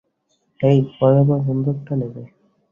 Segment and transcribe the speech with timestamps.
[0.59, 2.21] হেই, পরেরবার, বন্দুকটা নেবে।